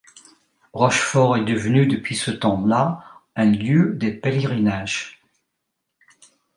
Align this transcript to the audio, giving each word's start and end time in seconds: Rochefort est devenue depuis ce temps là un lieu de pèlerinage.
Rochefort 0.73 1.37
est 1.37 1.43
devenue 1.45 1.85
depuis 1.85 2.15
ce 2.15 2.31
temps 2.31 2.65
là 2.65 3.03
un 3.35 3.45
lieu 3.51 3.93
de 3.99 4.09
pèlerinage. 4.09 5.21